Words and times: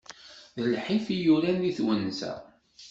D 0.61 0.63
lḥif 0.73 1.05
i 1.15 1.17
yuran 1.23 1.57
di 1.63 1.71
twenza. 1.77 2.33